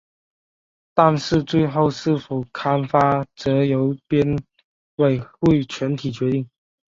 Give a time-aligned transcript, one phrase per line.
[0.95, 4.35] 但是最后是否刊发则由编
[4.95, 6.49] 委会全体决定。